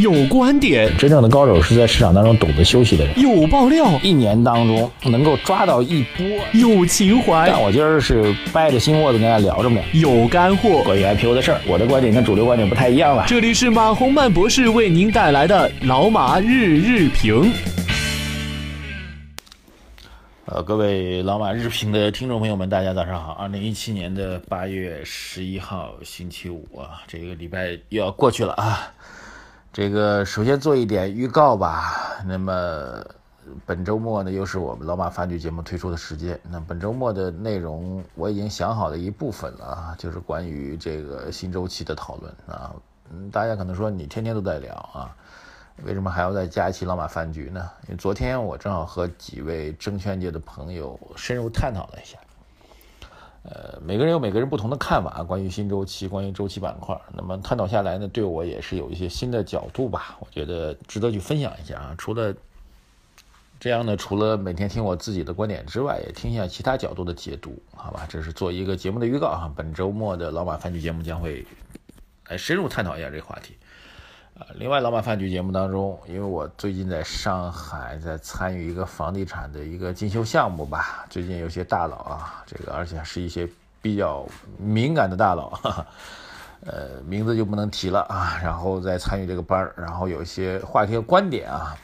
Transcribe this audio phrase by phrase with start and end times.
[0.00, 3.18] 有观点，真正的高手是在市场当中懂得休息的人。
[3.20, 6.24] 有爆料，一年当中能够抓到一波。
[6.52, 9.80] 有情怀，但我今儿是掰着心窝子跟大家聊着呢。
[9.92, 13.24] 有干货，关于 IPO 的事儿，我的观点跟主流观点不太一样了。
[13.26, 17.50] 这里是马洪曼博士为您带来的老马日日评。
[20.44, 23.32] 呃，各位老马日评的听众朋友们，大家早上好。
[23.32, 28.92] 二零一七年的八月十一号星期五啊，这个礼拜又要过去了啊。
[29.72, 32.20] 这个首先做一点预告吧。
[32.26, 33.04] 那么
[33.64, 36.38] 本周末呢，又是我们老马饭局节目推出的时间。
[36.50, 42.74] 那本周末的内容我已经想好了一部分了啊，就是关于这个新周期的讨论啊。
[43.12, 45.14] 嗯，大家可能说你天天都在聊啊。
[45.84, 47.70] 为什么还要再加一期老马饭局呢？
[47.84, 52.18] 因为昨天我正好和几位证券界的朋友深入探讨了一下，
[53.50, 56.94] 呃，每个人有每个人不同的看法，关于新周期，关于周期板块。
[57.14, 61.94] 那么探讨下来呢，对我也是有一些新的角度吧，我觉得值得去分享一下啊。
[61.96, 62.34] 除了
[63.58, 68.06] 这样呢，除了每天听我自己的观点之外，也听一下其他角度的解读，好吧？
[68.06, 69.50] 这是做一个节目的预告啊。
[69.56, 71.46] 本周末的老马饭局节目将会
[72.28, 73.56] 来深入探讨一下这个话题。
[74.38, 83.48] 啊，另外，老马饭局节目当中，因为我最近在上海在参与一个房地产的一个进修项目吧，最近有些大佬啊，这个而且是一些
[83.82, 84.24] 比较
[84.56, 85.86] 敏感的大佬，哈哈，
[86.64, 91.76] 呃，名字就不能提了啊，然后再参与这个班儿，然后有一些话题和观点啊，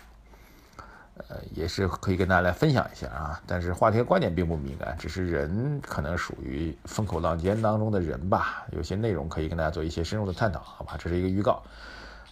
[1.26, 11.60] 呃，也是可以跟大家来分享一下啊，但是话题和观点并不敏感，只是人可能属于风口浪尖当中的人吧，有些内容可以跟大家做一些深入的探讨，好吧，这是一个预告。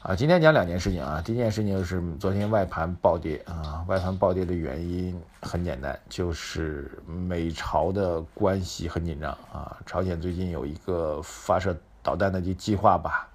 [0.02, 1.22] 啊，今天讲两件事情啊。
[1.24, 9.78] 第一件事情是昨天外盘暴跌啊，外盘暴跌的原因很简单，就是美朝的关系很紧张啊。
[9.86, 13.28] 朝鲜最近有一个发射导弹的计计划吧，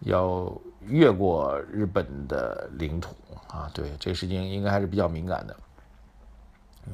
[0.00, 0.50] 要
[0.86, 3.14] 越过日本的领土
[3.48, 3.70] 啊。
[3.74, 5.54] 对，这个事情应该还是比较敏感的。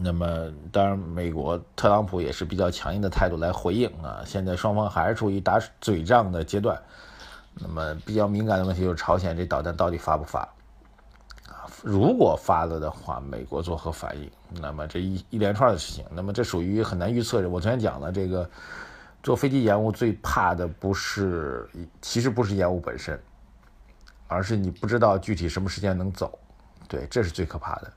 [0.01, 4.25] 那么，当然，美国特朗普也是比较强硬的态度来回应啊。
[4.27, 6.77] 现在双方还是处于打嘴仗的阶段。
[7.59, 10.41] 那么比较敏感的问题就是朝鲜这导弹到底发不发？
[11.49, 14.31] 啊，如果发了的话，美国作何反应？
[14.61, 17.49] 那么这一一连串的事情，那么这属于很难预测的。
[17.49, 18.49] 我昨天讲了，这个
[19.23, 21.67] 坐飞机延误最怕的不是，
[22.03, 23.19] 其实不是延误本身，
[24.29, 26.39] 而是你不知道具体什么时间能走，
[26.87, 27.93] 对，这是最可怕的，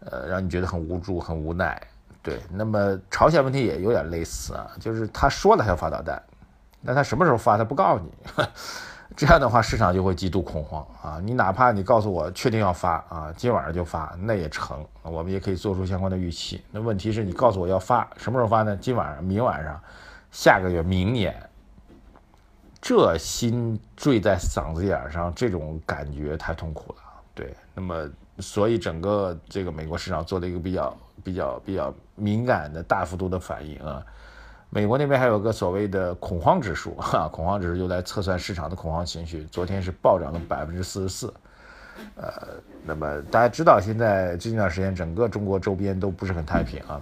[0.00, 1.80] 呃，让你觉得很无助、很无奈。
[2.22, 6.22] 对，那么朝鲜问题也有点类似啊，就是他说了他要发导弹。
[6.88, 7.58] 那他什么时候发？
[7.58, 8.10] 他不告诉你，
[9.14, 11.20] 这样的话市场就会极度恐慌啊！
[11.22, 16.64] 你哪怕你告诉我确定要发啊，今晚上就发，那也成，我们也可以做出相关的预期。
[16.70, 18.74] 那问题是你告诉我要发，什么时候发呢？
[18.80, 19.78] 今晚上、明晚上、
[20.30, 21.34] 下个月、明年，
[22.80, 26.98] 这心坠在嗓子眼上，这种感觉太痛苦了。
[27.34, 34.02] 对，那么所以整个这个美国市场做了一个比较、比较、比较敏感的大幅度的反应啊。
[34.70, 39.44] 美国那边还有个所谓的恐慌指数， 哈，恐慌指数就来测算市场的恐慌情绪。
[39.50, 41.32] 昨天是暴涨了百分之四十四，
[42.16, 42.30] 呃，
[42.84, 47.00] 那么大家知道，现在最近段时间整个中国周边都不是很太平啊，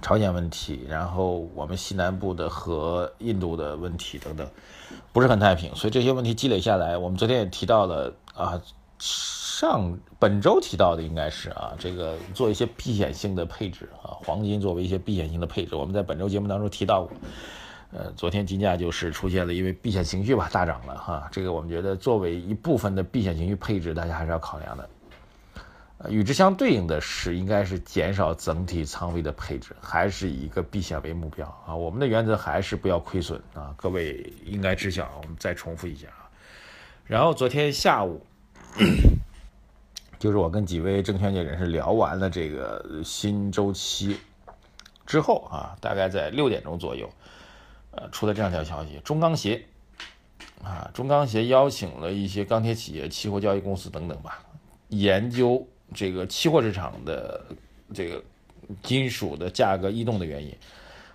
[0.00, 4.48] 朝鲜问题，然后我们西南部的和印度的问题等等，
[5.12, 8.60] 不是很太平，所以这些问题积累下来，我们昨天也提到了啊。
[9.60, 17.14] 上本周提到的应该是啊，这个做一些避险性的配置啊，黄金作为一些避险性的配置，我们在本周节目当中提到过。
[17.92, 24.88] 呃，昨天金价就是出现了因为避险情绪吧大涨了哈，这个我们觉得作为一部分的避险情绪配置，大家还是要考量的。
[26.08, 31.76] 与之相对应的是，应该是减少整体仓位的配置，还是以一个避险为目标啊。
[31.76, 35.06] 我们的原则还是不要亏损啊，各位应该知晓。
[35.22, 36.24] 我们再重复一下啊。
[37.04, 38.24] 然后昨天下午。
[40.20, 44.18] 就是我跟几位证券界人士聊完了这个新周期
[45.06, 47.08] 之后啊，大概在六点钟左右，
[47.92, 49.64] 呃，出了这样一条消息：中钢协
[50.62, 54.44] 啊，中钢协邀请了一些钢铁企业、期货交易公司等等吧，
[54.88, 57.42] 研究这个期货市场的
[57.94, 58.22] 这个
[58.82, 60.54] 金属的价格异动的原因。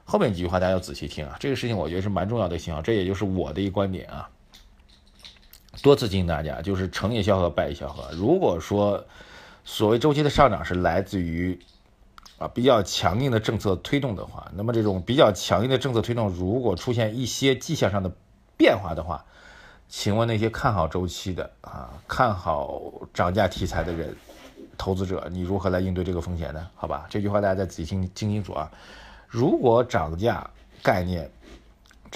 [0.03, 4.27] 后面几句话大家要仔细听啊，这个事情我觉得是蛮重要的信号，这也就是我的一观点啊。
[5.85, 8.11] 多次提醒大家，就是成也萧何，败也萧何。
[8.15, 9.05] 如果说
[9.63, 11.59] 所谓周期的上涨是来自于
[12.39, 18.11] 啊比较强硬的政策推动的话，那么这种比较强硬的政策推动，如果出现一些迹象上的
[18.57, 19.23] 变化的话，
[19.87, 22.81] 请问那些看好周期的啊看好
[23.13, 24.17] 涨价题材的人，
[24.79, 26.67] 投资者，你如何来应对这个风险呢？
[26.73, 28.71] 好吧，这句话大家再仔细听听清楚啊。
[29.27, 30.49] 如果涨价
[30.81, 31.29] 概念。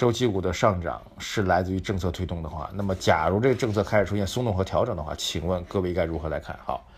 [0.00, 6.58] 周期股的上涨是来自于政策推动的话，那么假如这个政策开始出现松动和调整的话，请问各位该如何来看？
[6.64, 6.88] 好，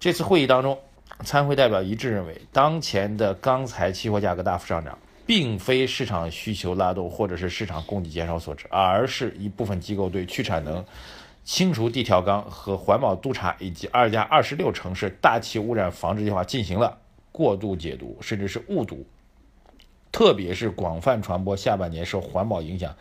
[0.00, 0.76] 这次会议当中，
[1.22, 10.84] 参会代表一致认为，当前的钢材期货价格大幅上涨，并非市场需求拉动或者是市场供给减少所致，而是一部分机构对去产能、
[11.44, 16.98] 清除地条钢和环保督查以及二加二十六城市大气污染防治计划进行了
[17.30, 19.06] 过度解读，甚至是误读。
[20.12, 22.94] 特别是广泛传播，下半年受环保影响，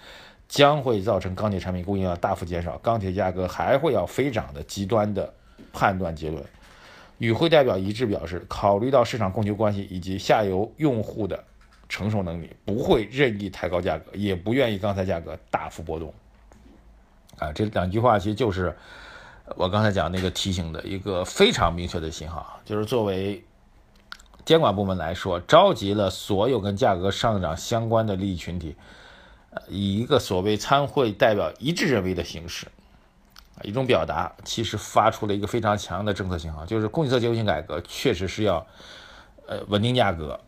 [0.50, 5.34] 将会造成钢铁产品供应量大幅减少，钢铁价格还会要飞涨的极端的
[5.72, 6.44] 判断结论。
[7.20, 11.42] 与会代表一致表示，考虑到市场供求关系以及下游用户的
[11.88, 16.14] 承受能力，不会任意抬高价格，也不愿意钢材价格大幅波动。
[17.38, 18.76] 啊，这两句话其实就是
[19.56, 23.42] 我刚才讲那个提醒的一个非常明确的信号，就是作为。
[24.46, 28.76] 监管部门来说，召集了所有跟价格上涨相关的利益群体，
[29.50, 32.68] 呃，以一个所谓参会代表一致认为的形式，
[33.64, 38.64] 一种表达，其实发出了一个非常强的政策信号，就是供给侧结构性改革确实是要，
[39.48, 40.40] 呃，稳定价格，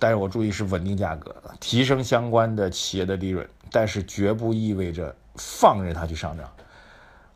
[0.00, 6.50] 但是我注意是稳定价格，提升相关的企业的利润，但是绝不意味着放任它去上涨，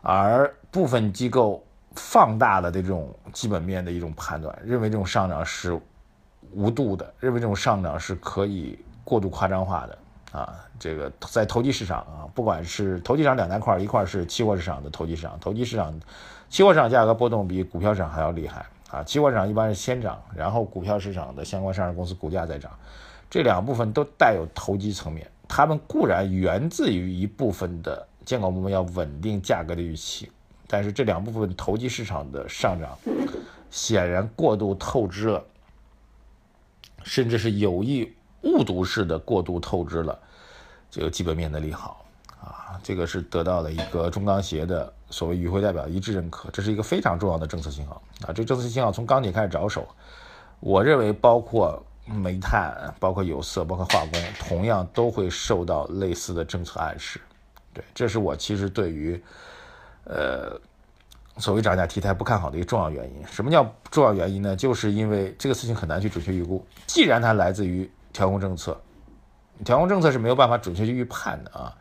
[0.03, 1.65] 而部分机构。
[1.97, 5.79] 放大了的这种基本面的一种判断，认为这种上涨是
[6.53, 9.99] 无度的，认为这种上涨是可以过度夸张化的
[10.39, 10.55] 啊。
[10.79, 15.95] 这个在投机市场啊，不管是投机市场两大块，一块是期货市场的投机市场，投机市场
[16.49, 19.03] 期货市场价格波动比股票市场还要厉害啊。
[19.05, 22.71] 期货市场一般是先涨，然后股票市场的相关上市公司股价再涨，
[23.31, 30.31] 这两部分都带有投机层面，它们固然源自于一部分的监管部门要稳定价格的预期。
[30.75, 32.99] 但是这两部分投机市场的上涨，
[33.71, 35.45] 显然过度透支了，
[37.05, 38.13] 甚至是有意
[38.43, 40.19] 误读式的过度透支了
[40.91, 42.05] 这个基本面的利好
[42.41, 42.75] 啊！
[42.83, 48.33] 这个是得到了一个中钢协的所谓与会代表一致认可，这是一个非常重要的政策信号啊！
[48.33, 49.87] 这政策信号从钢铁开始着手，
[50.59, 57.21] 我认为包括煤炭、包括有色、包括化工，同样都会受到类似的政策暗示。
[57.73, 59.23] 对，这是我其实对于。
[60.05, 60.61] 呃，
[61.39, 64.55] 所谓涨价题材不看好的一个重要原因，什么叫重要原因呢？
[64.55, 66.65] 就是因为这个事情很难去准确预估。
[66.87, 68.81] 既然它来自于调控政策，
[69.65, 71.75] 调控政策是没有办法准确去预判的啊。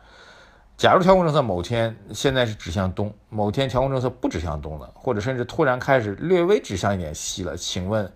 [0.76, 8.10] 假如调控政策某天现在是指向东，某天调控政策不指向东了，或者甚至突然开始略微指向一点西了，请问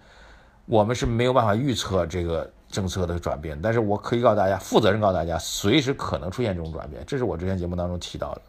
[0.66, 3.56] 我们是没有办法预测这个政策的转变。
[3.62, 7.00] 但是我可以告诉大家，负责任告诉大家，随时可能出现这种转变。
[7.06, 8.42] 这是我之前节目当中提到的。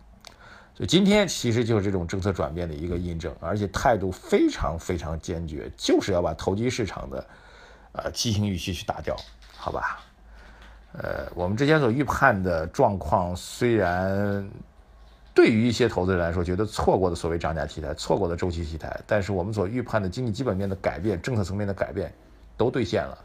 [0.79, 7.27] 就今天其实就是这种政策转变的一个印证，而且态度非常非常坚决，就是要把投机市场的，
[7.91, 9.13] 呃，畸形预期去打掉，
[9.57, 9.99] 好吧？
[10.93, 14.49] 呃，我们之前所预判的状况，虽然
[15.33, 22.09] 对于一些投资人来说觉得错过的所谓涨价题材、错过的周期题材，但是我们所预判的经济基本面的改变、政策层面的改变
[22.55, 23.17] 都兑现了。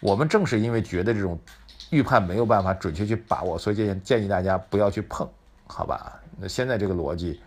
[0.00, 1.38] 我们正是因为觉得这种
[1.90, 5.28] 预判没有办法准确去把握，所以建建议大家不要去碰，
[5.66, 6.18] 好吧？
[6.42, 7.40] 那现在这个逻辑，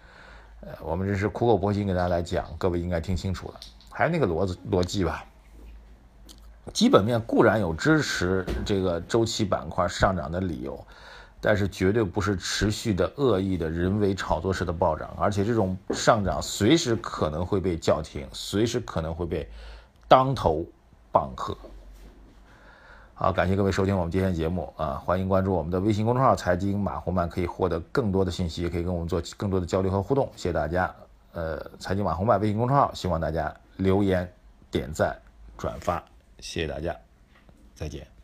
[0.61, 3.59] 呃，我们这是苦口婆心给大家来讲，各位应该听清楚了。
[3.89, 5.25] 还是那个逻子逻辑吧，
[6.71, 10.81] 基本面固然有支持这个周期板块上涨的理由，
[11.41, 19.45] 但是绝对不是持续的恶意的人为炒作式的暴涨，而且这种上涨随时可能会被叫停，随时可能会被
[20.07, 20.65] 当头
[21.11, 21.57] 棒喝。
[23.17, 25.01] 好，感谢各位收听我们今天的节目啊！
[25.05, 30.29] 欢迎关注我们的微信公众号“财经马红漫”，可以获得更多的信息，也可以跟我们做更多的交流和互动。
[30.35, 30.93] 谢谢大家。
[31.31, 34.29] 呃，财经马红漫微信公众号，希望大家留言、
[34.69, 35.17] 点赞、
[35.57, 36.03] 转发，
[36.39, 36.93] 谢谢大家，
[37.73, 38.14] 再见。